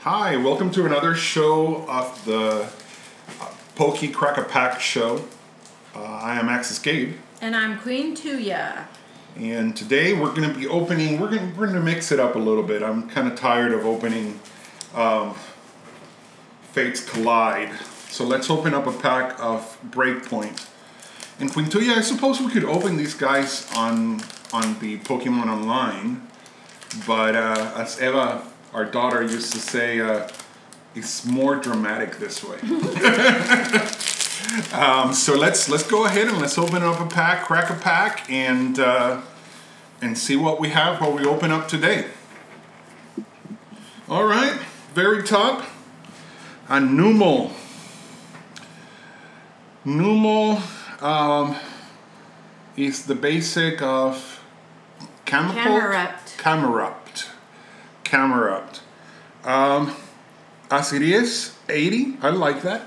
[0.00, 2.68] Hi, welcome to another show of the
[3.40, 5.24] uh, Pokey Crack a Pack show.
[5.94, 8.84] Uh, I am Axis Gabe, And I'm Queen Tuya.
[9.36, 11.18] and today we're going to be opening.
[11.18, 12.82] We're going we're to mix it up a little bit.
[12.82, 14.40] I'm kind of tired of opening
[14.94, 15.34] um,
[16.72, 17.72] Fates Collide,
[18.10, 20.68] so let's open up a pack of Breakpoint.
[21.40, 24.20] And Quintuya, I suppose we could open these guys on
[24.52, 26.26] on the Pokemon Online,
[27.06, 30.28] but uh, as Eva, our daughter, used to say, uh,
[30.96, 32.58] it's more dramatic this way.
[34.72, 38.28] um, so let's let's go ahead and let's open up a pack, crack a pack,
[38.28, 39.20] and uh,
[40.02, 42.06] and see what we have what we open up today.
[44.08, 44.58] All right,
[44.92, 45.64] very top,
[46.68, 47.52] a Numel.
[49.86, 50.60] Numel
[51.00, 51.56] um,
[52.76, 54.42] is the basic of
[55.24, 56.38] Camerupt.
[56.38, 57.28] Camerupt.
[58.04, 58.80] Camerupt.
[59.44, 59.94] Um,
[60.70, 62.16] as it is, 80.
[62.22, 62.82] I like that.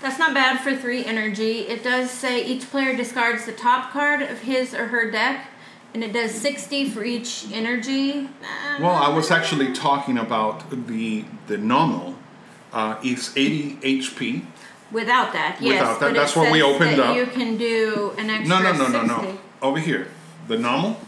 [0.00, 1.60] That's not bad for three energy.
[1.60, 5.46] It does say each player discards the top card of his or her deck,
[5.92, 8.26] and it does 60 for each energy.
[8.26, 12.14] Uh, Well, I was actually talking about the the normal
[12.70, 14.42] Uh, it's 80 HP.
[14.90, 15.80] Without that, yes.
[15.80, 17.16] Without that, but it that's what we says opened that up.
[17.16, 19.32] You can do an extra No, no, no, no, 60.
[19.32, 19.38] no.
[19.60, 20.08] Over here,
[20.46, 20.98] the nominal.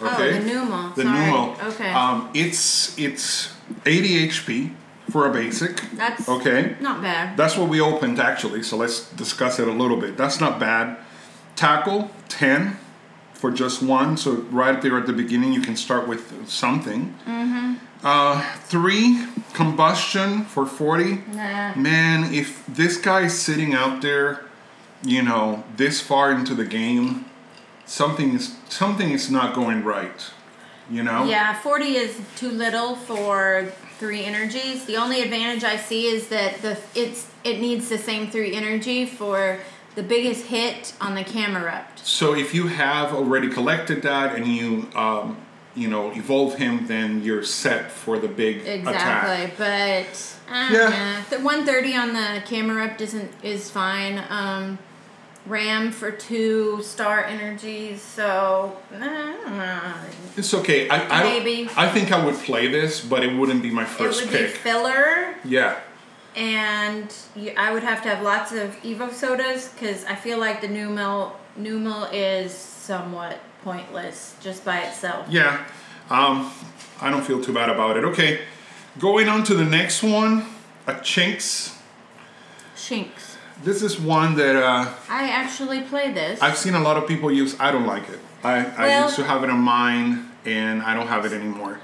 [0.00, 0.94] Oh, the Numel.
[0.94, 1.68] The Sorry.
[1.72, 1.90] Okay.
[1.92, 3.54] Um, it's it's
[3.86, 4.74] 80 HP
[5.10, 5.80] for a basic.
[5.96, 6.76] That's Okay.
[6.80, 7.36] not bad.
[7.36, 10.16] That's what we opened actually, so let's discuss it a little bit.
[10.16, 10.96] That's not bad.
[11.54, 12.78] Tackle, 10
[13.34, 17.14] for just one, so right there at the beginning you can start with something.
[17.26, 17.61] Mm-hmm.
[18.02, 21.22] Uh, three, combustion for 40.
[21.34, 21.74] Nah.
[21.74, 24.44] Man, if this guy's sitting out there,
[25.04, 27.26] you know, this far into the game,
[27.86, 30.30] something is something is not going right.
[30.90, 31.24] You know?
[31.24, 34.84] Yeah, 40 is too little for three energies.
[34.84, 39.06] The only advantage I see is that the it's it needs the same three energy
[39.06, 39.60] for
[39.94, 42.00] the biggest hit on the Camerupt.
[42.00, 45.36] So if you have already collected that and you um,
[45.74, 49.56] you know evolve him, then you're set for the big Exactly, attack.
[49.56, 50.90] but uh, Yeah.
[50.90, 51.22] yeah.
[51.30, 54.22] the 130 on the Camerupt isn't is fine.
[54.28, 54.78] Um,
[55.44, 59.92] Ram for two star energies, so uh, I don't know.
[60.36, 60.88] It's okay.
[60.88, 61.68] I I, Maybe.
[61.76, 64.40] I think I would play this, but it wouldn't be my first it first would
[64.40, 65.34] be filler.
[65.44, 65.80] yeah.
[66.34, 70.68] And you, I would have to have lots of Evosodas because I feel like the
[70.68, 75.26] new milk new Numel is somewhat pointless just by itself.
[75.28, 75.64] Yeah.
[76.10, 76.50] Um,
[77.00, 78.04] I don't feel too bad about it.
[78.04, 78.40] Okay.
[78.98, 80.46] Going on to the next one,
[80.86, 81.78] a Chinks.
[82.76, 83.36] Shinx.
[83.62, 86.42] This is one that uh, I actually play this.
[86.42, 87.58] I've seen a lot of people use.
[87.60, 88.18] I don't like it.
[88.42, 91.78] I, I used to have it on mine, and I don't have it anymore.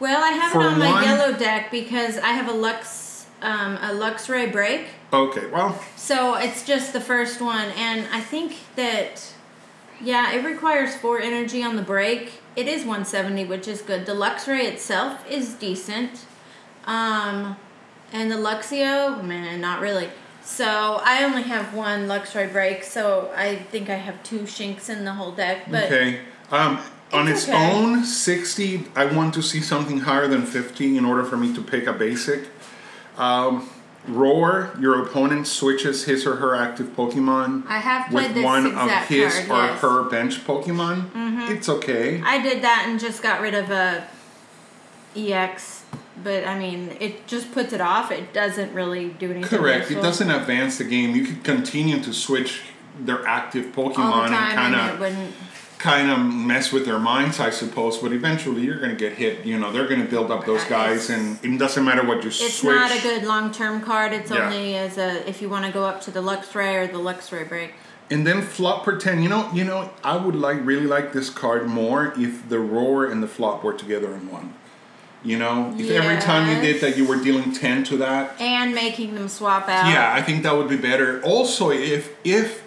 [0.00, 3.76] Well, I have it on my one- yellow deck because I have a Lux um,
[3.76, 4.88] a Luxray break.
[5.12, 9.32] Okay, well, So it's just the first one, and I think that
[10.00, 12.34] yeah, it requires four energy on the break.
[12.56, 14.06] It is 170, which is good.
[14.06, 16.24] The Luxray itself is decent,
[16.86, 17.56] um,
[18.12, 20.08] and the Luxio, man, not really.
[20.42, 25.04] So I only have one Luxray break, so I think I have two Shinx in
[25.04, 25.70] the whole deck.
[25.70, 26.20] But okay.
[26.50, 26.80] Um,
[27.12, 27.72] on It's okay.
[27.72, 31.60] own, 60, I want to see something higher than 50 in order for me to
[31.62, 32.48] pick a basic.
[33.16, 33.68] Um,
[34.08, 38.90] roar, your opponent switches his or her active Pokemon I have played with one of
[39.06, 39.50] his card.
[39.50, 39.80] or yes.
[39.80, 39.86] Mm-hmm.
[39.86, 41.50] her bench Pokemon.
[41.50, 42.20] It's okay.
[42.24, 44.06] I did that and just got rid of a
[45.16, 45.84] EX,
[46.22, 48.10] but I mean, it just puts it off.
[48.10, 49.58] It doesn't really do anything.
[49.58, 49.90] Correct.
[49.90, 51.14] It doesn't advance the game.
[51.14, 52.62] You could continue to switch
[52.98, 55.34] their active all Pokemon the and time, kind of wouldn't.
[55.80, 57.98] Kind of mess with their minds, I suppose.
[57.98, 59.44] But eventually, you're going to get hit.
[59.44, 62.28] You know, they're going to build up those guys, and it doesn't matter what you
[62.28, 62.54] It's switch.
[62.54, 64.12] It's not a good long term card.
[64.12, 64.46] It's Yeah.
[64.46, 67.48] only as a if you want to go up to the Luxray or the Luxray
[67.48, 67.74] break.
[68.12, 69.22] And then flop pretend.
[69.22, 73.06] You know, you know, I would like really like this card more if the roar
[73.06, 74.54] and the flop were together in one.
[75.22, 78.40] You know, if every time you did that, you were dealing ten to that.
[78.40, 79.92] And making them swap out.
[79.92, 81.22] Yeah, I think that would be better.
[81.22, 82.62] Also, if if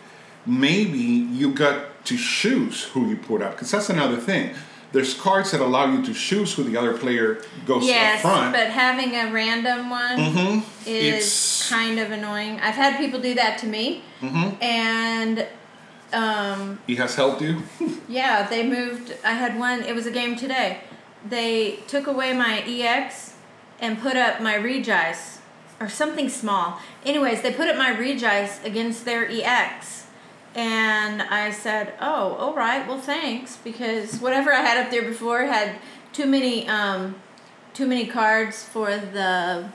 [0.46, 4.54] maybe you got to choose who you put up, because that's another thing.
[4.92, 8.54] There's cards that allow you to choose who the other player goes Yes, up front.
[8.54, 10.64] but having a random one Mhm.
[10.86, 12.60] is It's- kind of annoying.
[12.62, 14.62] I've had people do that to me, Mhm.
[14.62, 15.48] and
[16.14, 17.64] um, He has helped you.
[18.08, 19.14] Yeah, they moved.
[19.26, 19.82] I had one.
[19.84, 20.82] It was a game today.
[21.28, 23.32] They took away my EX
[23.80, 25.38] and put up my Regice.
[25.80, 26.80] or something small.
[27.04, 30.03] Anyways, they put up my Regice against their EX.
[30.56, 32.88] And I said, "Oh, all right.
[32.88, 35.76] Well, thanks because whatever I had up there before had
[36.12, 37.16] too many um,
[37.74, 39.66] too many cards for the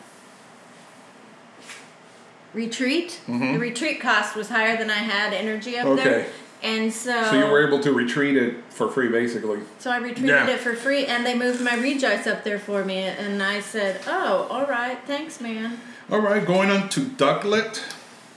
[2.54, 3.20] retreat.
[3.26, 5.98] The retreat cost was higher than I had energy up Mm-hmm.
[5.98, 6.08] Okay.
[6.10, 6.26] there,
[6.62, 9.60] and so So you were able to retreat it for free, basically.
[9.78, 10.46] so I retreated Yeah.
[10.48, 14.00] it for free, and they moved my Regice up there for me, and I said,
[14.06, 15.80] "Oh, all right, thanks, man.
[16.10, 17.82] All right, going on to Ducklett.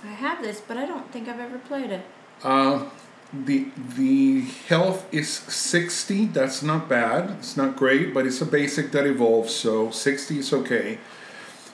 [0.04, 2.02] I have this, but I don't think I've ever played it."
[2.44, 2.86] Uh,
[3.34, 3.68] the
[3.98, 6.26] the health is 60.
[6.28, 7.32] That's not bad.
[7.40, 11.00] It's not great, but it's a basic that evolves, so 60 is okay.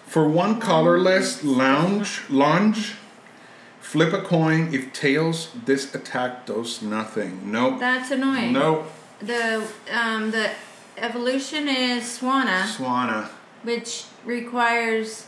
[0.06, 2.94] For one colorless lounge lunge,
[3.82, 4.74] flip a coin.
[4.74, 7.52] If tails, this attack does nothing.
[7.52, 7.80] Nope.
[7.80, 8.54] That's annoying.
[8.54, 8.86] Nope.
[9.20, 10.52] The um the
[10.98, 13.30] evolution is Swanna, Swanna.
[13.64, 15.26] which requires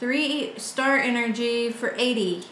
[0.00, 2.44] three star energy for eighty.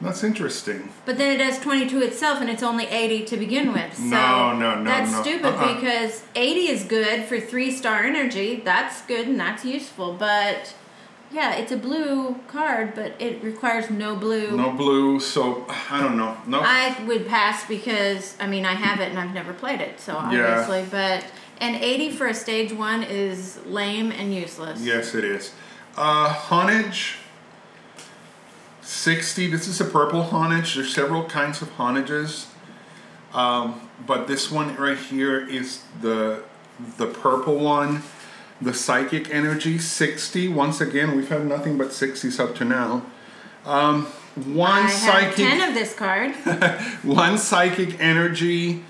[0.00, 0.90] That's interesting.
[1.06, 3.94] But then it does 22 itself and it's only 80 to begin with.
[3.96, 5.22] So No, no, no, That's no.
[5.22, 5.74] stupid Uh-uh.
[5.74, 8.60] because 80 is good for 3 star energy.
[8.64, 10.12] That's good and that's useful.
[10.12, 10.74] But
[11.32, 14.54] yeah, it's a blue card, but it requires no blue.
[14.56, 16.36] No blue, so I don't know.
[16.46, 16.60] No.
[16.62, 20.12] I would pass because, I mean, I have it and I've never played it, so
[20.30, 20.60] Yeah.
[20.60, 20.84] obviously.
[20.90, 21.24] But
[21.60, 24.80] an 80 for a stage 1 is lame and useless.
[24.82, 25.52] Yes, it is.
[25.96, 27.16] Uh, Honedge.
[28.86, 29.48] 60.
[29.48, 30.76] This is a purple Honedge.
[30.76, 32.46] There's several kinds of Honedges.
[33.34, 36.42] Um, but this one right here is the
[36.96, 38.02] the purple one.
[38.60, 40.48] The psychic energy 60.
[40.48, 43.04] Once again, we've had nothing but 60s up to now.
[43.66, 44.06] Um,
[44.54, 46.34] one I psychic 10 of this card.
[47.02, 48.82] one psychic energy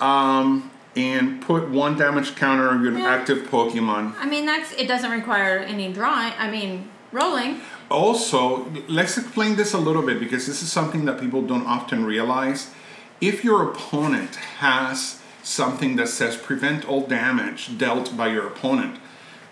[0.00, 3.08] um, and put one damage counter on your Yeah.
[3.10, 4.14] active Pokemon.
[4.18, 6.32] I mean, that's it doesn't require any drawing.
[6.38, 7.60] I mean, rolling.
[7.90, 12.04] Also, let's explain this a little bit because this is something that people don't often
[12.04, 12.70] realize.
[13.20, 19.00] If your opponent has something that says prevent all damage dealt by your opponent,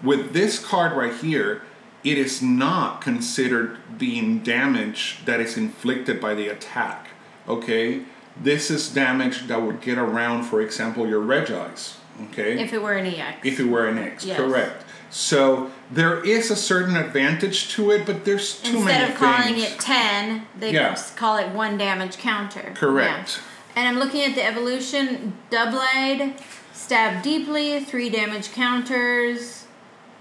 [0.03, 1.63] with this card right here,
[2.05, 7.09] it is not considered being damage that is inflicted by the attack.
[7.49, 8.03] Okay?
[8.41, 11.97] This is damage that would get around, for example, your Regice.
[12.27, 12.61] Okay?
[12.63, 13.45] If it were an EX.
[13.45, 14.37] if it were an X, Yes.
[14.37, 14.85] correct.
[15.11, 19.17] So there is a certain advantage to it, but there's too Instead many Instead of
[19.17, 19.73] calling things.
[19.75, 20.91] it 10, they Yeah.
[20.91, 22.73] just call it one damage counter.
[22.77, 23.41] Correct.
[23.41, 23.43] Yeah.
[23.77, 26.35] And I'm looking at the evolution Doublade,
[26.73, 29.65] Stab Deeply, three damage counters.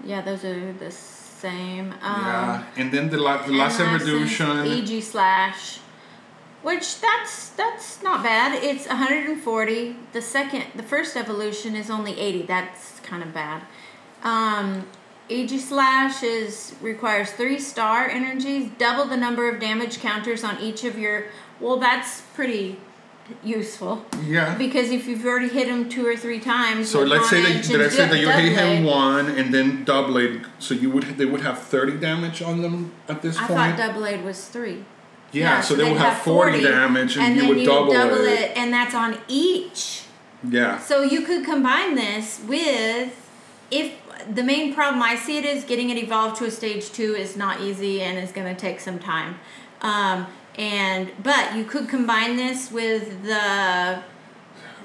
[0.04, 1.92] Yeah, those are the same.
[2.02, 4.66] Um, yeah, and then the, la- the last evolution.
[4.66, 5.78] EG Slash.
[6.62, 8.62] Which that's that's not bad.
[8.64, 9.96] It's 140.
[10.12, 12.42] The second, the first evolution is only 80.
[12.42, 13.62] That's kind of bad.
[14.22, 14.86] Um,
[15.28, 20.98] Aegislash is requires three star energies, double the number of damage counters on each of
[20.98, 21.26] your.
[21.60, 22.78] Well, that's pretty
[23.42, 24.56] useful yeah.
[24.56, 26.90] because if you've already hit him two or three times.
[26.90, 30.16] So let's say that and let's say that you hit him one and then double
[30.16, 33.60] it, so you would they would have thirty damage on them at this I point.
[33.60, 34.84] I thought Doublade was three.
[35.32, 38.56] yeah, so they they'd would have, 40, damage and, you then would double, it.
[38.56, 40.04] and that's on each.
[40.48, 40.78] Yeah.
[40.78, 43.14] So you could combine this with
[43.70, 43.94] if
[44.32, 47.36] the main problem I see it is getting it evolved to a stage two is
[47.36, 49.38] not easy and is going to take some time.
[49.82, 50.26] Um,
[50.56, 54.02] and but you could combine this with the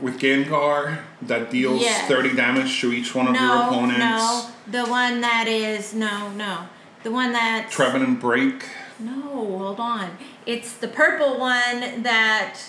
[0.01, 2.07] With Gengar, that deals Yes.
[2.07, 3.99] thirty damage to each one of your no opponents.
[3.99, 6.67] no the one that is no no
[7.03, 8.65] the one that Trevenant Break.
[8.99, 12.59] no hold on it's the purple one that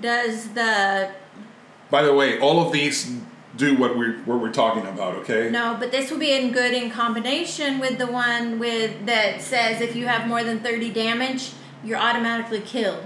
[0.00, 1.10] does the
[1.90, 3.12] By the way, all of these
[3.56, 5.14] do what we're what we're talking about.
[5.16, 5.50] Okay.
[5.50, 9.80] No, but this will be in good in combination with the one with that says
[9.80, 11.52] if you have more than thirty damage,
[11.84, 13.04] you're automatically killed.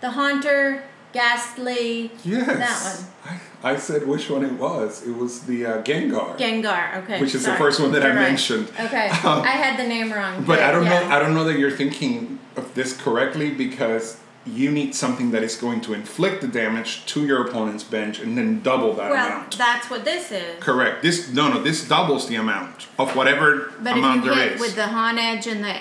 [0.00, 2.46] The Haunter, Gastly, Yes.
[2.46, 3.40] that one.
[3.62, 5.06] I, I said which one it was.
[5.06, 6.36] It was the uh, Gengar.
[6.38, 7.04] Gengar.
[7.04, 8.22] Okay, Which is the first one that I You're right.
[8.22, 8.68] mentioned.
[8.80, 10.42] Okay, Um, I had the name wrong.
[10.44, 11.06] But I don't yeah.
[11.06, 11.14] know.
[11.14, 15.56] I don't know that you're thinking of this correctly because you need something that is
[15.56, 19.56] going to inflict the damage to your opponent's bench and then double that Well, amount.
[19.56, 20.58] that's what this is.
[20.60, 21.02] Correct.
[21.02, 21.62] This no no.
[21.62, 24.60] This doubles the amount of whatever But amount if you there hit is.
[24.60, 25.76] with the Honedge and the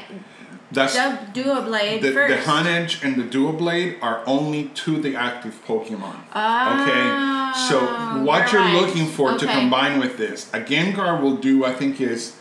[0.72, 2.46] That's Doublade the, the first.
[2.48, 6.16] Hun Edge and the Doublade are only to the active Pokemon.
[6.30, 7.02] okay,
[7.70, 8.80] so Ah, what you're right.
[8.82, 12.36] looking for to combine with this, a Gengar will do, I think, is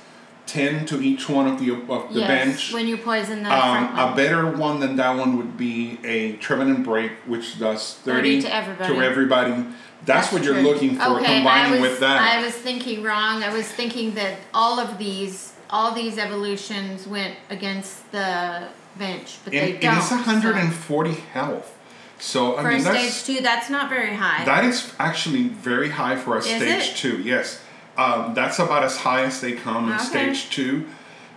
[0.51, 2.73] ten to each one of the of the yes, bench.
[2.73, 6.85] when you poison the Um, a better one than that one would be a Trevenant
[6.85, 8.99] Break, which does 30 30, to everybody.
[9.07, 9.65] everybody.
[10.07, 10.63] That's, what you're true.
[10.63, 12.21] looking for, Okay, combining I was, with that.
[12.21, 13.43] I was thinking wrong.
[13.45, 18.65] I was thinking that all of these all these evolutions went against the
[18.99, 19.99] bench, but and, they don't.
[19.99, 21.77] it's so- 140 health.
[22.19, 24.45] So I For mean a that's stage two, that's not very high.
[24.45, 26.97] that is actually very high for a stage it?
[26.97, 27.19] two.
[27.23, 27.61] Yes,
[27.99, 30.05] um, that's about as high as they come in Okay.
[30.05, 30.87] stage two.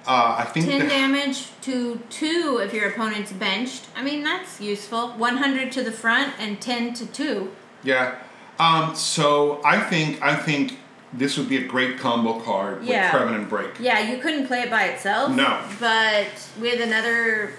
[0.06, 3.86] Uh, I think 10 the- damage to two if your opponent's benched.
[3.96, 5.10] I mean, that's useful.
[5.18, 7.52] 100 to the front and 10 to two.
[7.84, 8.16] Yeah.
[8.60, 10.78] Um, so I think I think
[11.14, 13.04] this would be a great combo card Yeah.
[13.04, 13.72] with Trevenant Break.
[13.80, 15.32] Yeah, you couldn't play it by itself.
[15.32, 15.60] No.
[15.80, 16.28] But
[16.60, 17.54] with another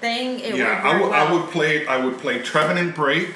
[0.00, 1.40] thing, it yeah, would I work would I well.
[1.42, 3.34] would play I would play Trevenant Break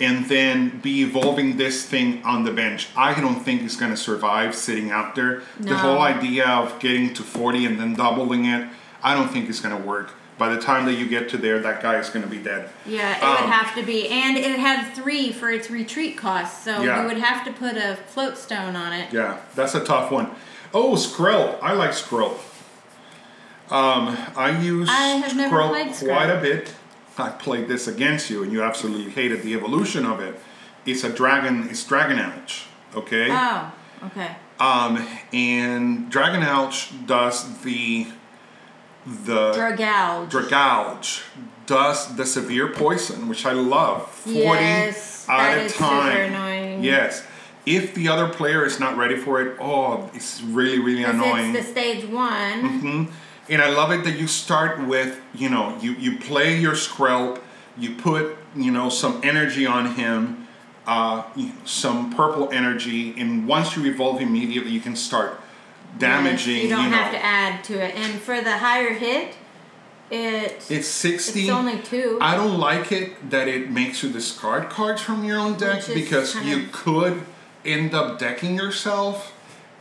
[0.00, 2.88] and then be evolving this thing on the bench.
[2.96, 5.42] I don't think it's gonna survive sitting out there.
[5.60, 8.66] The whole idea of getting to forty and then doubling it,
[9.02, 10.12] I don't think it's gonna work.
[10.38, 12.68] By the time that you get to there, that guy is gonna be dead.
[12.84, 14.08] Yeah, it Um, would have to be.
[14.08, 17.00] And it had three for its retreat cost, so Yeah.
[17.00, 19.10] you would have to put a float stone on it.
[19.12, 20.28] Yeah, that's a tough one.
[20.74, 21.56] Oh, Skrelp.
[21.62, 22.36] I like Skrelp.
[23.70, 26.14] Um, I use I have never Skrelp played Skrelp.
[26.14, 26.74] quite a bit.
[27.18, 30.38] I played this against you, and you absolutely hated the evolution of it.
[30.84, 31.68] It's a dragon.
[31.68, 32.64] It's Dragalge.
[32.94, 33.28] Okay.
[33.30, 33.72] Oh,
[34.04, 34.36] okay.
[34.60, 38.06] Um, and Dragalge does the
[39.06, 40.30] the Dragalge.
[40.30, 41.22] Dragalge
[41.66, 44.08] does the severe poison, which I love.
[44.10, 46.16] Forty Yes, at that a time.
[46.34, 46.84] annoying.
[46.84, 47.24] Yes.
[47.66, 51.52] If the other player is not ready for it, oh, it's really, really annoying.
[51.54, 52.60] It's the stage one.
[52.80, 53.04] hmm
[53.48, 57.40] And I love it that you start with, you know, you, you play your Skrelp,
[57.78, 60.48] you put, you know, some energy on him,
[60.86, 61.22] uh,
[61.64, 65.40] some purple energy, and once you evolve immediately, you can start
[65.98, 66.96] damaging, Yes, you, you don't know.
[66.96, 67.94] have to add to it.
[67.94, 69.34] And for the higher hit,
[70.10, 71.40] it it's 60.
[71.40, 72.18] it's only two.
[72.20, 76.36] I don't like it that it makes you discard cards from your own deck because
[76.44, 77.22] you could
[77.64, 79.32] end up decking yourself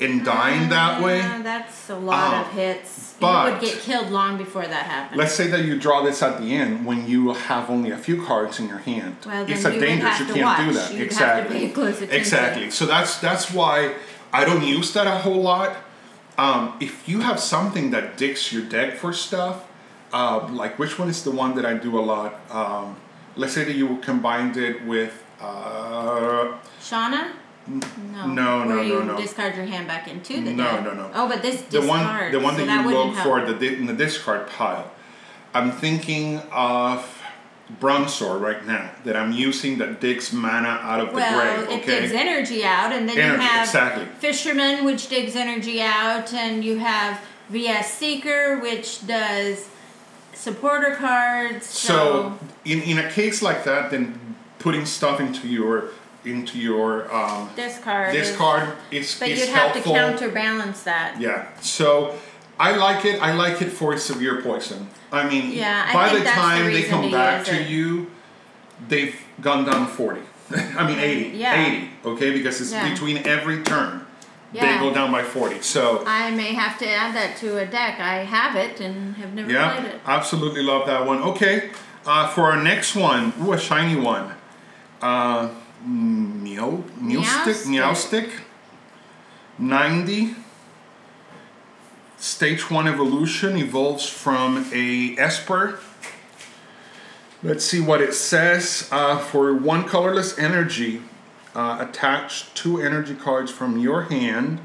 [0.02, 1.20] and dying that way.
[1.20, 3.14] Yeah, that's a lot Um, of hits.
[3.20, 5.18] but- you would get killed long before that happened.
[5.18, 8.22] Let's say that you draw this at the end when you have only a few
[8.24, 9.16] cards in your hand.
[9.26, 10.08] Well, it's a you would danger.
[10.08, 10.76] have You can't do watch.
[10.90, 10.94] that.
[10.94, 11.60] You'd exactly.
[11.60, 12.18] pay close attention.
[12.20, 12.72] Exactly.
[12.72, 13.94] So that's that's why
[14.34, 15.72] I don't use that a whole lot.
[16.38, 19.64] Um, if you have something that dicks your deck for stuff,
[20.12, 22.32] uh, like which one is the one that I do a lot?
[22.52, 22.98] Um,
[23.38, 25.24] let's say that you combined it with.
[25.40, 26.48] Uh,
[26.82, 27.32] Shauna?
[27.68, 28.28] No.
[28.28, 29.18] no, no, Where you no, no.
[29.18, 30.84] discard your hand back into the No, deck.
[30.84, 31.12] no, no.
[31.16, 33.46] Oh, but this the one the one so that you wouldn't look help.
[33.46, 34.92] for the di- in the discard pile.
[35.54, 37.22] I'm thinking of
[37.82, 41.80] Bronzor right now that I'm using that digs mana out of Well, the grave.
[41.80, 42.02] it Okay.
[42.02, 44.06] digs energy out, and then Energy, you have exactly.
[44.20, 47.20] Fisherman, which digs energy out, and you have
[47.50, 49.66] VS Seeker, which does
[50.34, 51.66] supporter cards.
[51.66, 55.86] So, So in, in a case like that, then putting stuff into your
[56.26, 58.16] into your um, discard.
[58.16, 59.94] is- discard is, but is you'd have helpful.
[59.94, 61.20] to counterbalance that.
[61.20, 61.48] Yeah.
[61.62, 62.16] So
[62.60, 63.22] I like it.
[63.22, 64.90] I like it for severe poison.
[65.12, 67.70] I mean, Yeah, I by the that's the time they come to back to it.
[67.70, 68.12] you,
[68.88, 70.22] they've gone down 40.
[70.52, 71.38] I mean, 80.
[71.38, 71.68] Yeah.
[71.68, 72.32] 80, okay?
[72.32, 72.90] Because it's Yeah.
[72.90, 74.02] between every turn.
[74.54, 75.62] They go down by 40.
[75.62, 78.00] So, I may have to add that to a deck.
[78.00, 80.00] I have it and have never played yeah, it.
[80.06, 81.22] absolutely love that one.
[81.24, 81.72] Okay,
[82.06, 84.32] uh, for our next one, ooh, a shiny one.
[85.02, 85.50] Uh,
[85.86, 88.30] Meow, meow stick, Meowstic.
[88.30, 88.32] Meowstic,
[89.60, 90.36] 90.
[92.18, 95.80] Stage 1 evolution evolves from a Espurr.
[97.44, 98.90] Let's see what it says.
[98.92, 101.02] Uh, for one colorless energy,
[101.54, 104.60] uh, attach two energy cards from your hand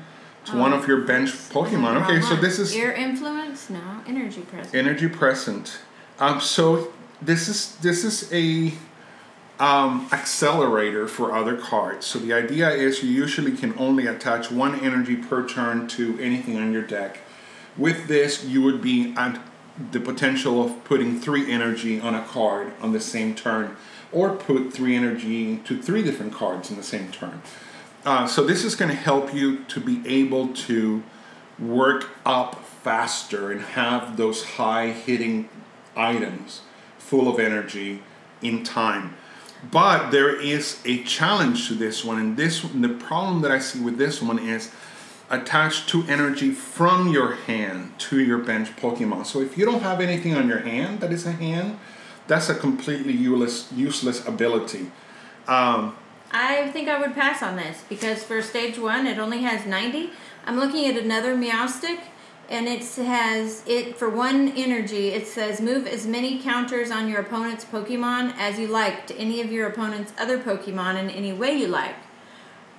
[0.46, 2.02] to one of your bench Pokemon.
[2.04, 3.68] Okay, so this is Ear influence?
[3.68, 3.80] No.
[4.06, 4.74] Energy present.
[4.74, 5.80] energy present.
[6.18, 8.72] Um, so this is this is a
[9.60, 12.06] um, accelerator for other cards.
[12.06, 16.56] So the idea is you usually can only attach one energy per turn to anything
[16.56, 17.18] on your deck.
[17.76, 19.38] With this, you would be at
[19.92, 23.76] the potential of putting three energy on a card on the same turn,
[24.12, 27.40] or put three energy to three different cards in the same turn.
[28.04, 31.02] Uh, so this is going to help you to be able to
[31.58, 35.48] work up faster and have those high hitting
[35.94, 36.62] items
[36.98, 38.02] full of energy
[38.40, 39.14] in time.
[39.70, 43.80] But there is a challenge to this one, and this the problem that I see
[43.80, 44.70] with this one is
[45.28, 49.26] attach to energy from your hand to your bench Pokemon.
[49.26, 51.78] So if you don't have anything on your hand that is a hand,
[52.26, 54.90] that's a completely useless useless ability.
[55.46, 55.96] Um,
[56.32, 60.10] I think I would pass on this because for stage one it only has 90.
[60.46, 62.00] I'm looking at another Meowstic
[62.50, 67.20] and it has it for one energy it says move as many counters on your
[67.20, 71.52] opponent's Pokemon as you like to any of your opponent's other Pokemon in any way
[71.56, 71.94] you like.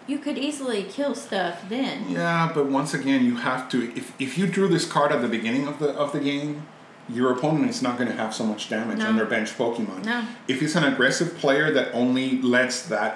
[0.07, 2.09] you could easily kill stuff then.
[2.09, 3.77] Yeah, but once again, you have to.
[3.95, 6.65] If, if you drew this card at the beginning of the of the game,
[7.07, 9.07] your opponent is not going to have so much damage No.
[9.09, 10.03] on their bench Pokemon.
[10.05, 10.25] No.
[10.47, 13.11] If it's an aggressive player that only lets that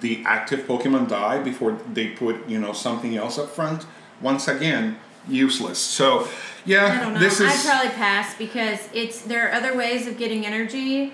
[0.00, 3.86] the active Pokemon die before they put you know something else up front,
[4.20, 5.78] once again useless.
[5.78, 6.28] So, I
[6.64, 7.20] yeah, don't know.
[7.20, 11.12] this is I'd probably pass because it's there are other ways of getting energy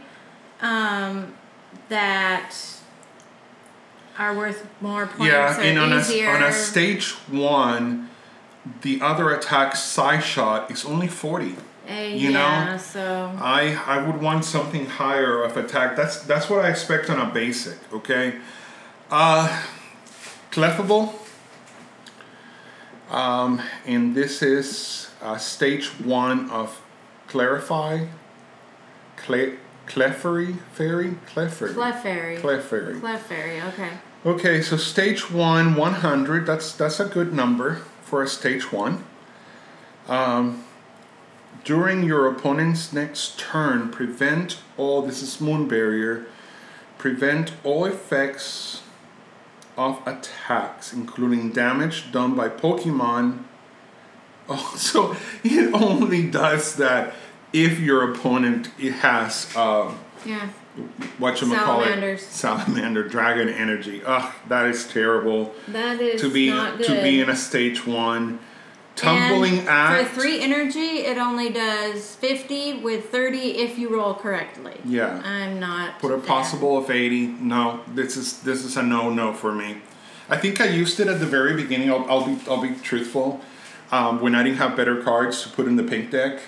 [0.60, 1.34] um,
[1.88, 2.54] that
[4.18, 6.28] are worth more points yeah, or and on easier.
[6.28, 8.10] a on a stage one,
[8.82, 11.56] the other attack Psy Shot is only forty.
[11.88, 15.96] Uh, you know, yeah, so I I would want something higher of attack.
[15.96, 17.78] That's that's what I expect on a basic.
[17.92, 18.36] Okay,
[19.10, 19.64] uh,
[20.52, 21.14] clefable.
[23.10, 26.80] Um, and this is uh, stage one of
[27.26, 28.06] clarify.
[29.16, 32.40] Cle- Clefairy fairy Clefairy Clefairy.
[32.40, 33.00] Clefairy.
[33.00, 33.90] Clefairy, okay.
[34.24, 36.46] Okay, so stage one, 100.
[36.46, 39.04] That's that's a good number for a stage one.
[40.06, 40.64] Um,
[41.64, 45.02] during your opponent's next turn, prevent all.
[45.02, 46.26] This is moon barrier.
[46.98, 48.79] Prevent all effects
[49.76, 53.44] of attacks, including damage done by Pokemon.
[54.52, 57.14] Oh, so it only does that
[57.52, 59.46] if your opponent it has.
[59.54, 60.48] Um, Yeah.
[61.18, 66.50] what you call it salamander dragon energy ugh that is terrible That is to be
[66.50, 66.86] not good.
[66.86, 68.40] to be in a stage one
[68.96, 74.14] tumbling and act For three energy, it only does 50 with 30 if you roll
[74.14, 74.74] correctly.
[74.84, 75.98] yeah I'm not.
[76.00, 79.78] put a possible of 80 no this is this is a no no for me
[80.28, 83.40] i think i used it at the very beginning i'll, I'll be i'll be truthful
[83.90, 86.40] um, when i didn't have better cards to put in the pink deck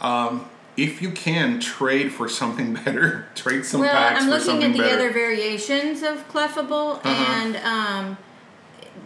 [0.00, 4.62] um, if you can trade for something better trade some Well, packs I'm for looking
[4.64, 7.32] at the better other variations of Clefable, Uh-huh.
[7.42, 8.16] and um,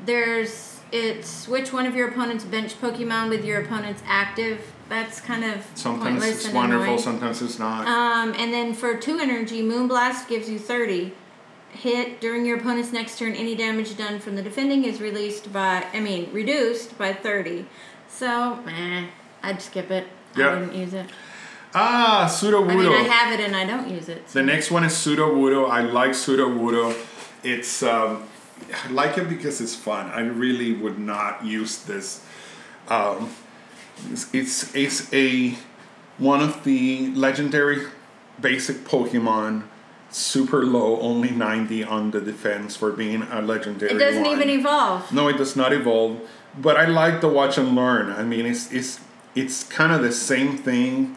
[0.07, 4.61] there's it's which one of your opponent's bench Pokemon with your opponent's active.
[4.89, 6.99] That's kind of sometimes it's wonderful annoying.
[7.01, 11.13] sometimes it's not Um, and then for two energy, Moonblast gives you 30.
[11.71, 15.85] Hit during your opponent's next turn, any damage done from the defending is released by,
[15.93, 17.67] I mean, reduced by 30.
[18.09, 19.07] So, eh,
[19.43, 20.07] I'd skip it.
[20.37, 20.47] Yeah.
[20.51, 21.07] I wouldn't use it.
[21.75, 22.71] ah sudowoodo.
[22.71, 24.31] I mean, I have it and I don't use it.
[24.31, 25.69] so- The next one is Sudowoodo.
[25.69, 26.95] I like Sudowoodo.
[27.43, 28.23] It's um,
[28.85, 30.11] I like it because it's fun.
[30.11, 32.25] I really would not use this.
[32.89, 33.31] Um,
[34.11, 35.57] it's, it's it's a
[36.19, 37.87] one of the legendary
[38.41, 39.65] basic Pokemon.
[40.11, 43.91] Super low, only ninety on the defense for being a legendary.
[43.93, 44.33] It doesn't one.
[44.33, 45.13] even evolve.
[45.13, 46.21] No, it does not evolve.
[46.57, 48.13] But I like the watch and learn.
[48.13, 49.01] I mean, it's it's
[49.35, 51.17] it's kind of the same thing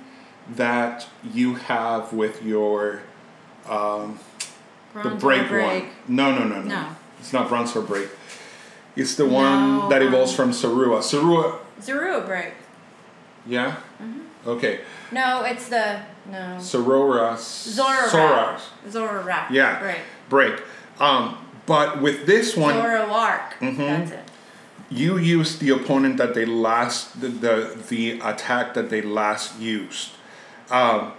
[0.49, 3.01] that you have with your
[3.69, 4.19] um,
[4.93, 5.83] the break, break.
[5.83, 5.91] one.
[6.07, 6.95] No, no, no, no, No.
[7.19, 8.09] It's not bronze or break.
[8.95, 10.99] It's the one No, that evolves from Zorua.
[11.01, 12.53] Sarua, Zorua break.
[13.45, 13.75] yeah.
[14.01, 14.49] Mm-hmm.
[14.49, 14.79] Okay,
[15.11, 15.99] No, it's the
[16.31, 16.57] no.
[16.59, 17.39] Sororas.
[17.69, 18.07] Zora.
[18.09, 18.61] Soras.
[18.89, 19.47] Zora.
[19.51, 19.79] Yeah.
[19.79, 19.99] Break.
[20.29, 20.61] Break.
[20.99, 23.53] Um, but with this one, Zoroark.
[23.59, 23.77] Mhm.
[23.77, 24.19] That's it.
[24.89, 30.11] you use the opponent that they last the the, the attack that they last used.
[30.71, 31.11] Um,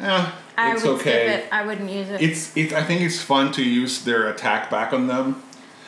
[0.00, 1.26] eh, I it's would okay.
[1.26, 1.52] skip it.
[1.52, 2.20] I wouldn't use it.
[2.20, 2.72] It's it.
[2.72, 5.42] I think it's fun to use their attack back on them.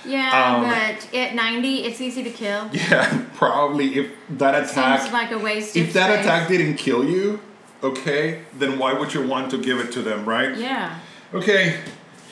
[0.04, 2.68] yeah, um, but at 90, it's easy to kill.
[2.72, 6.24] Yeah, probably if that attack Seems like a waste if that space.
[6.24, 7.40] attack didn't kill you,
[7.82, 10.56] okay, then why would you want to give it to them, right?
[10.56, 10.98] Yeah.
[11.34, 11.80] Okay,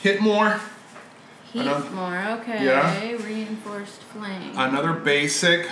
[0.01, 0.59] hit more.
[1.53, 2.17] Heat more.
[2.39, 2.63] Okay.
[2.63, 3.11] Yeah.
[3.25, 4.51] Reinforced flame.
[4.55, 5.67] Another basic,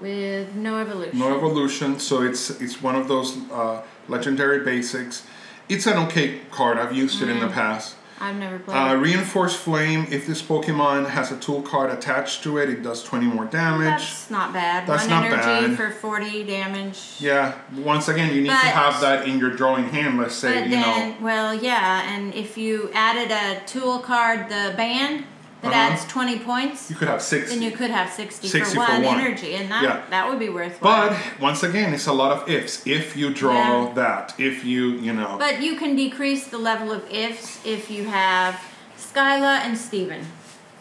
[0.00, 1.18] with no evolution.
[1.18, 1.98] no evolution.
[1.98, 5.22] So it's it's one of those uh, legendary basics.
[5.68, 6.78] It's an okay card.
[6.78, 7.52] I've used it in the Mm.
[7.52, 7.94] past.
[8.22, 8.76] I've never played.
[8.76, 8.96] Uh.
[8.96, 13.24] Reinforced Flame, if this Pokemon has a tool card attached to it, it does 20
[13.24, 13.88] more damage.
[14.02, 14.86] That's not bad.
[14.86, 15.76] That's One not energy bad.
[15.78, 16.98] for 40 damage.
[17.18, 20.18] yeah, once again, you need to have that in your drawing hand.
[20.18, 21.16] Let's say, But you then, know.
[21.22, 25.24] well, yeah, and if you added a tool card, the band
[25.62, 25.92] that Uh-huh.
[25.92, 27.54] adds 20 points, You could have 60.
[27.54, 29.20] then you could have 60, 60 for for one one.
[29.20, 30.00] energy, and that Yeah.
[30.10, 31.08] that would be worthwhile.
[31.10, 32.82] But once again, it's a lot of ifs.
[32.86, 33.52] If you draw
[33.86, 33.92] Yeah.
[33.94, 35.36] that, if you, you know.
[35.38, 38.54] But you can decrease the level of ifs if you have
[38.98, 40.26] Skyla and Steven.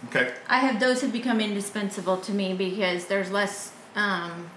[0.09, 0.31] okay.
[0.49, 4.49] I have those have become indispensable to me because there's less um,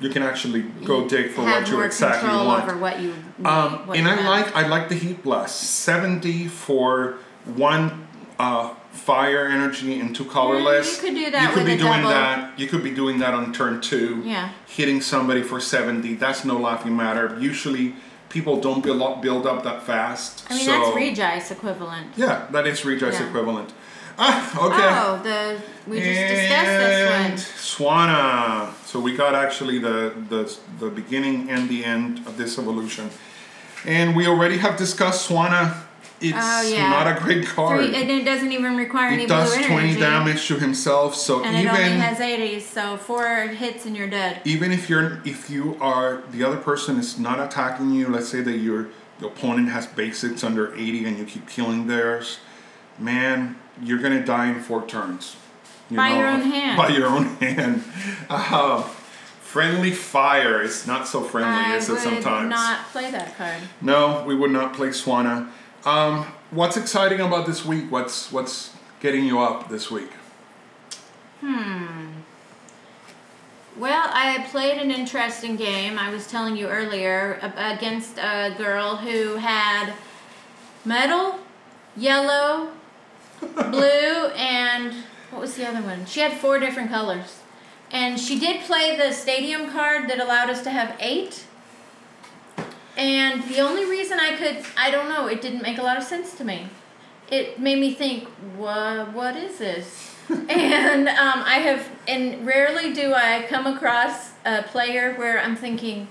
[0.00, 2.62] You can actually go dig for what you exactly want.
[2.64, 4.24] over what you Um, what and you I have.
[4.36, 5.56] like I like the heat blast.
[5.86, 7.18] Seventy for
[7.56, 8.06] one
[8.38, 10.96] uh, fire energy into colorless.
[10.96, 12.08] you could do that You could be doing double.
[12.10, 12.58] that.
[12.58, 14.22] You could be doing that on turn two.
[14.24, 14.50] Yeah.
[14.66, 16.14] Hitting somebody for seventy.
[16.14, 17.36] That's no laughing matter.
[17.40, 17.94] Usually,
[18.28, 20.44] people don't build up build up that fast.
[20.50, 22.08] I mean so that's Regice equivalent.
[22.16, 23.28] yeah, that is Regice Yeah.
[23.28, 23.70] equivalent.
[24.20, 24.90] Ah, okay.
[25.00, 27.44] Oh, the we just discussed and this
[27.76, 28.72] Swanna.
[28.84, 30.42] So we got actually the, the
[30.80, 33.10] the beginning and the end of this evolution,
[33.86, 35.84] and we already have discussed Swanna.
[36.20, 36.90] It's Oh, yeah.
[36.90, 37.84] not a great card.
[37.86, 40.00] Three, and it doesn't even require any it does twenty energy.
[40.00, 41.14] damage to himself.
[41.14, 44.40] So And it even only has 80, so four hits and you're dead.
[44.44, 48.40] even if you're if you are the other person is not attacking you let's say
[48.40, 48.88] that your
[49.22, 52.38] opponent has basics under 80 and you keep killing theirs
[52.98, 55.36] man you're gonna die in four turns
[55.90, 56.76] you By your own hand.
[56.76, 57.84] by your own hand
[58.30, 58.82] uh,
[59.40, 63.60] friendly fire is not so friendly I is it would sometimes not play that card.
[63.80, 65.48] no we would not play swanna
[65.84, 70.10] um, what's exciting about this week what's what's getting you up this week
[71.40, 72.08] Hmm.
[73.76, 75.98] Well, I played an interesting game.
[75.98, 79.92] I was telling you earlier against a girl who had
[80.84, 81.38] metal,
[81.96, 82.72] yellow,
[83.40, 84.92] blue, and
[85.30, 86.06] what was the other one?
[86.06, 87.40] She had four different colors.
[87.92, 91.44] And she did play the stadium card that allowed us to have eight.
[92.98, 96.02] And the only reason I could, I don't know, it didn't make a lot of
[96.02, 96.66] sense to me.
[97.30, 100.16] It made me think, what, what is this?
[100.28, 106.08] and um, I have, and rarely do I come across a player where I'm thinking,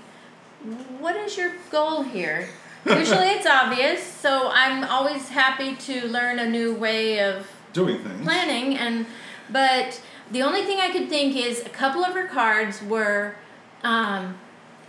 [0.98, 2.48] what is your goal here?
[2.86, 8.22] Usually it's obvious, so I'm always happy to learn a new way of doing things
[8.22, 9.04] planning and
[9.50, 13.34] but the only thing I could think is a couple of her cards were
[13.82, 14.38] um,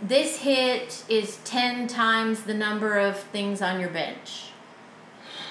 [0.02, 4.46] this hit is 10 times the number of things on your bench.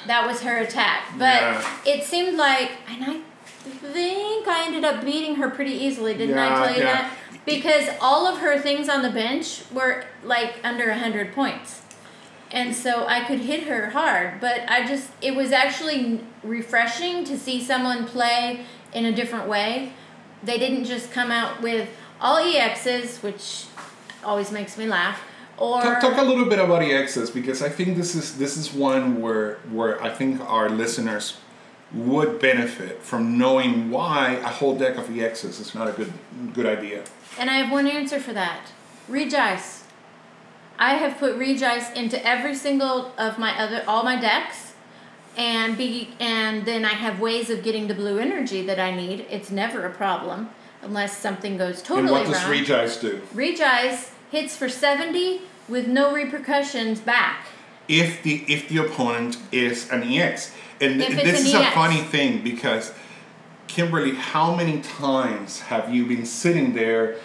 [0.08, 1.04] That was her attack.
[1.18, 1.78] But Yeah.
[1.86, 3.20] it seemed like and I
[3.92, 7.02] think I ended up beating her pretty easily, didn't I tell you yeah.
[7.02, 7.14] that?
[7.46, 11.82] Because all of her things on the bench were like under 100 points.
[12.52, 17.38] And so I could hit her hard, but I just, it was actually refreshing to
[17.38, 19.94] see someone play in a different way.
[20.42, 23.66] They didn't just come out with all EXs, which
[24.24, 25.22] always makes me laugh,
[25.58, 25.82] or.
[25.82, 29.22] Talk, talk a little bit about EXs because I think this is this is one
[29.22, 31.38] where where I think our listeners
[31.92, 36.14] would benefit from knowing why a whole deck of EXs is not a good
[36.54, 37.04] good idea.
[37.38, 38.72] And I have one answer for that.
[39.10, 39.84] Regice.
[40.78, 44.74] I have put Regice into every single of my other all my decks
[45.38, 49.26] and be and then I have ways of getting the blue energy that I need.
[49.30, 50.50] It's never a problem
[50.82, 52.22] unless something goes totally wrong.
[52.22, 52.54] and what does wrong.
[52.54, 53.22] Regice do?
[53.34, 57.46] Regice hits for 70 with no repercussions back.
[57.88, 62.02] If the if the opponent is an EX, and it's this an is a funny
[62.02, 62.94] thing because
[63.68, 67.16] Kimberly, how many times have you been sitting there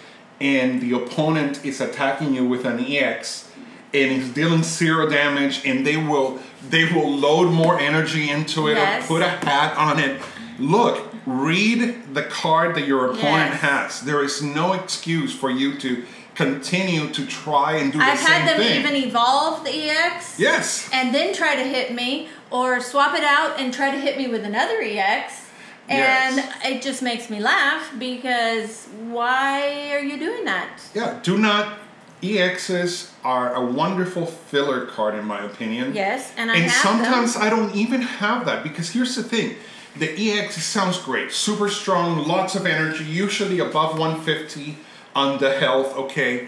[0.41, 3.49] and the opponent is attacking you with an EX
[3.93, 6.39] and is dealing zero damage and they will
[6.69, 9.03] they will load more energy into it Yes.
[9.05, 10.19] or put a hat on it.
[10.59, 13.61] Look, read the card that your opponent Yes.
[13.61, 14.01] has.
[14.01, 16.03] There is no excuse for you to
[16.35, 18.27] continue to try and do the same thing.
[18.27, 20.89] I've had them even evolve the EX yes.
[20.91, 24.27] and then try to hit me or swap it out and try to hit me
[24.27, 25.45] with another EX.
[25.87, 26.55] And Yes.
[26.65, 30.81] it just makes me laugh because why are you doing that?
[30.93, 31.77] Yeah, do not.
[32.23, 35.93] EXs are a wonderful filler card, in my opinion.
[35.93, 37.43] Yes, and I and sometimes them.
[37.43, 39.55] I don't even have that because here's the thing
[39.97, 44.77] the EX sounds great, super strong, lots of energy, usually above 150
[45.15, 46.47] on the health, okay.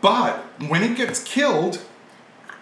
[0.00, 0.36] But
[0.68, 1.80] when it gets killed,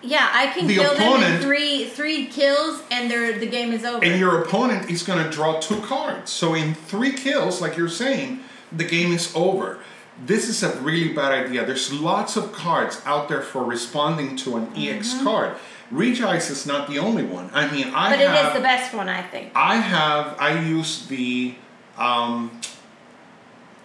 [0.02, 3.72] Yeah, I can the kill them in opponent- three three kills and they're, the game
[3.72, 4.04] is over.
[4.04, 6.30] and your opponent is going to draw two cards.
[6.30, 9.78] So in three kills, like you're saying, the game is over.
[10.24, 11.66] This is a really bad idea.
[11.66, 15.56] There's lots of cards out there for responding to an EX card.
[15.92, 17.50] Regice is not the only one.
[17.52, 18.10] I mean, I Mm-hmm.
[18.12, 19.52] but it have is the best one, I think.
[19.54, 21.54] I have I use the
[21.98, 22.60] um,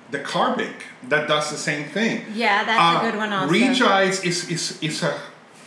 [0.10, 0.76] the Carbink
[1.10, 2.26] that does the same thing.
[2.34, 3.54] Yeah, that's Uh, a good one also.
[3.54, 5.20] Regice is, is is a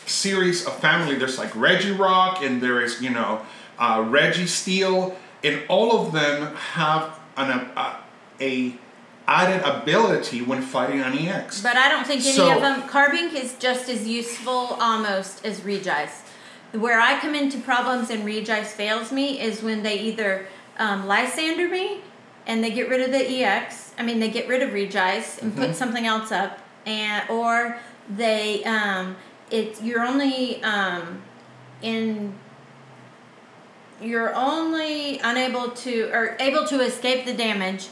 [0.07, 1.14] series of family.
[1.16, 3.40] There's like Regirock and there is you know
[3.79, 7.96] uh, Registeel, and all of them have an a,
[8.40, 8.74] a
[9.26, 11.62] added ability when fighting an EX.
[11.62, 12.82] But I don't think any So- of them.
[12.82, 16.22] Carbink is just as useful almost as Regice.
[16.72, 20.46] Where I come into problems and Regice fails me is when they either
[20.78, 22.00] um, Lysandre me
[22.46, 23.92] and they get rid of the EX.
[23.98, 25.60] I mean, they get rid of Regice and Mm-hmm.
[25.66, 27.78] put something else up, and or
[28.14, 29.16] they um,
[29.50, 31.22] it you're only um,
[31.80, 32.34] in
[34.02, 37.88] you're only unable to or able to escape the damage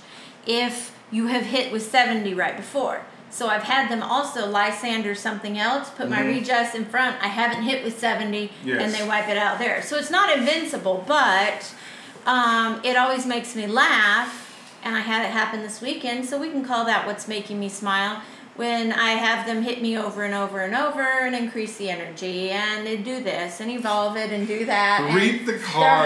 [0.47, 3.03] if you have hit with 70 right before.
[3.31, 7.17] So I've had them also Lysandre something else, put my Regice in front.
[7.23, 8.83] I haven't hit with 70 Yes.
[8.83, 9.81] and they wipe it out there.
[9.83, 11.73] So it's not invincible, but
[12.27, 16.51] um, it always makes me laugh, and I had it happen this weekend, so we
[16.51, 18.21] can call that what's making me smile.
[18.55, 22.51] When I have them hit me over and over and over and increase the energy
[22.51, 25.11] and they do this and evolve it and do that.
[25.17, 25.61] Read the Their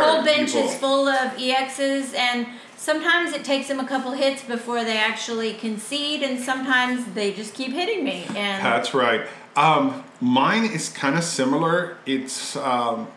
[0.04, 0.68] whole bench people.
[0.68, 5.54] is full of EXs and sometimes it takes them a couple hits before they actually
[5.54, 9.26] concede and sometimes they just keep hitting me and That's right.
[9.56, 11.96] Um, mine is kind of similar.
[12.04, 13.08] It's um,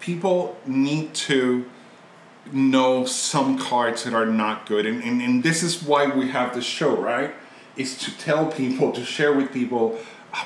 [0.00, 1.64] people need to
[2.52, 6.54] know some cards that are not good, and, and, and this is why we have
[6.54, 7.34] this show, right?
[7.74, 9.98] Is to tell people, to share with people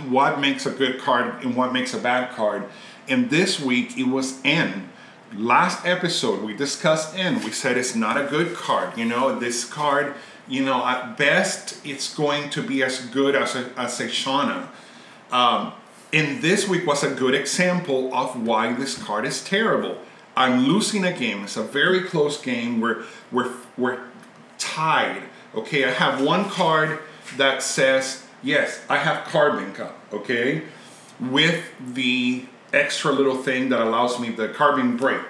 [0.09, 2.69] what makes a good card and what makes a bad card.
[3.09, 4.91] And this week it was N.
[5.37, 7.43] Last episode we discussed N.
[7.45, 8.97] We said it's not a good card.
[8.97, 10.15] You know, this card,
[10.49, 14.69] you know, at best it's going to be as good as a, as a Shauna.
[15.31, 15.75] Um,
[16.15, 19.99] and this week was a good example of why this card is terrible.
[20.35, 21.45] I'm losing a game.
[21.45, 22.81] It's a very close game.
[22.81, 24.01] We're we're we're
[24.57, 25.25] tied.
[25.55, 27.01] Okay, I have one card
[27.37, 29.99] that says yes, I have Carbon Cup.
[30.11, 30.63] Okay,
[31.21, 35.23] with the extra little thing that allows me the carbon break.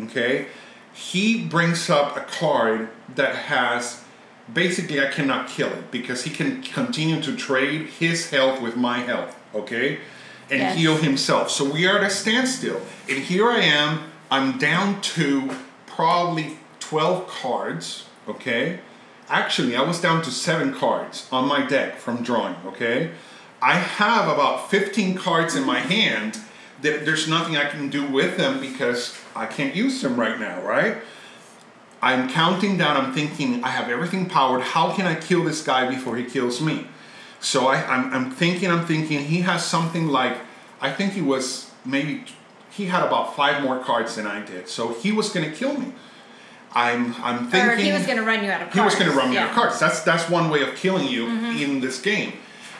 [0.00, 0.46] Okay,
[0.92, 4.02] he brings up a card that has
[4.52, 8.98] basically I cannot kill it because he can continue to trade his health with my
[8.98, 9.36] health.
[9.54, 9.98] Okay,
[10.50, 10.76] and Yes.
[10.76, 11.50] heal himself.
[11.50, 14.10] So we are at a standstill, and here I am.
[14.30, 15.50] I'm down to
[15.86, 18.80] probably 12 cards, okay?
[19.28, 23.10] Actually, I was down to seven cards on my deck from drawing, okay?
[23.62, 26.38] I have about 15 cards in my hand
[26.80, 30.98] there's nothing I can do with them because I can't use them right now, right?
[32.02, 34.62] I'm counting down, I'm thinking, I have everything powered.
[34.62, 36.86] How can I kill this guy before he kills me?
[37.40, 40.36] So I, I'm, I'm thinking, I'm thinking, he has something like,
[40.80, 42.24] I think he was maybe,
[42.70, 44.68] he had about five more cards than I did.
[44.68, 45.92] So he was going to kill me.
[46.72, 47.70] I'm, I'm thinking.
[47.70, 48.74] or he was going to run you out of cards.
[48.74, 49.80] He was going to run me out of cards.
[49.80, 51.56] That's that's one way of killing you mm-hmm.
[51.56, 52.34] in this game.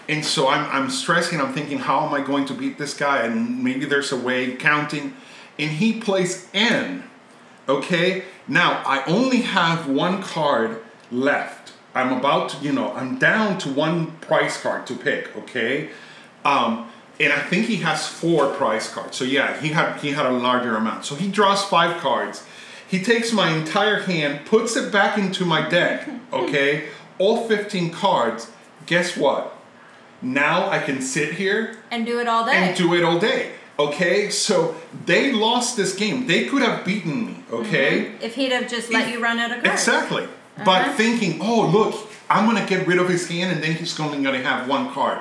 [0.08, 1.40] And so I'm I'm stressing.
[1.40, 3.22] I'm thinking, how am I going to beat this guy?
[3.22, 5.14] And maybe there's a way counting.
[5.58, 7.04] And he plays N.
[7.68, 8.24] Okay.
[8.46, 11.72] Now I only have one card left.
[11.94, 15.34] I'm about to, you know, I'm down to one price card to pick.
[15.36, 15.90] Okay.
[16.44, 19.16] Um, and I think he has four prize cards.
[19.16, 21.04] So yeah, he had he had a larger amount.
[21.04, 22.44] So he draws five cards.
[22.88, 26.08] He takes my entire hand, puts it back into my deck.
[26.32, 26.88] Okay,
[27.18, 28.50] all fifteen cards.
[28.86, 29.55] Guess what?
[30.22, 32.52] Now I can sit here And do it all day.
[32.56, 33.52] and do it all day.
[33.78, 34.74] Okay, so
[35.04, 36.26] they lost this game.
[36.26, 37.36] They could have beaten me.
[37.52, 38.12] Okay.
[38.22, 39.80] if he'd have just let you run out of cards.
[39.86, 40.26] Exactly.
[40.64, 40.92] But Uh-huh.
[40.94, 44.42] thinking, oh look, I'm gonna get rid of his hand, and then he's only gonna
[44.42, 45.18] have one card.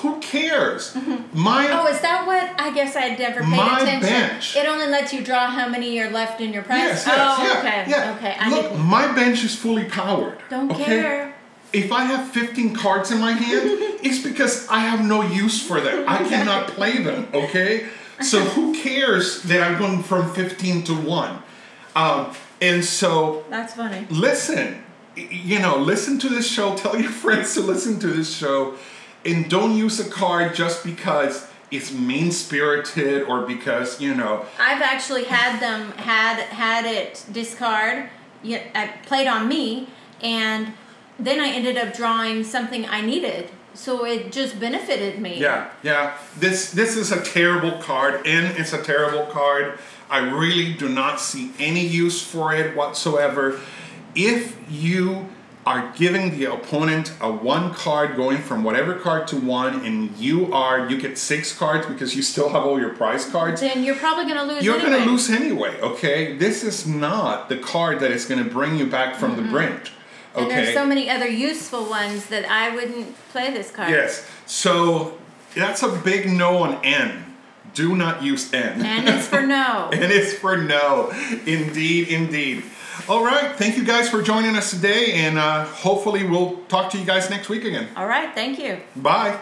[0.00, 0.96] Who cares?
[1.34, 2.48] My Oh, is that what?
[2.58, 4.08] I guess I'd never paid My attention.
[4.08, 4.56] bench.
[4.56, 6.78] It only lets you draw how many are left in your prize.
[6.78, 8.14] yes, yes, oh, yeah, okay, yeah.
[8.16, 8.36] okay.
[8.38, 10.38] I Look, need- my bench is fully powered.
[10.48, 10.84] don't okay?
[10.84, 11.34] care.
[11.72, 13.68] If I have 15 cards in my hand,
[14.02, 16.04] it's because I have no use for them.
[16.08, 17.88] I cannot play them, okay?
[18.22, 21.42] So who cares that I'm going from 15 to 1?
[21.96, 24.06] Um, and so That's funny.
[24.10, 24.84] listen
[25.16, 28.74] you know listen to this show tell your friends to listen to this show
[29.24, 34.82] and don't use a card just because it's mean spirited or because you know I've
[34.82, 38.08] actually had them had had it discard.
[38.42, 39.88] Yeah, I played on me,
[40.22, 40.72] and
[41.24, 43.50] then I ended up drawing something I needed.
[43.74, 45.38] So it just benefited me.
[45.38, 49.78] yeah yeah this this is a terrible card and it's a terrible card
[50.10, 53.60] i really do not see any use for it whatsoever
[54.16, 55.28] if you
[55.66, 60.52] are giving the opponent a one card going from whatever card to one and you
[60.52, 63.94] are you get six cards because you still have all your prize cards Then you're
[63.94, 64.64] probably gonna lose.
[64.64, 64.90] You're anyway.
[64.90, 66.36] going to lose anyway, okay?
[66.36, 69.52] This is not the card that is going to bring you back from the mm-hmm.
[69.52, 69.90] brink,
[70.34, 70.56] And okay?
[70.56, 73.90] there's so many other useful ones that I wouldn't play this card.
[73.90, 75.18] yes, so
[75.54, 77.26] that's a big no on N.
[77.74, 78.84] Do not use N.
[78.84, 79.90] And it's for no.
[79.92, 81.10] N is for no.
[81.46, 82.64] Indeed, indeed.
[83.08, 86.98] All right, thank you guys for joining us today, and uh, hopefully we'll talk to
[86.98, 87.88] you guys next week again.
[87.96, 88.34] All right.
[88.34, 88.78] Thank you.
[88.96, 89.38] Bye.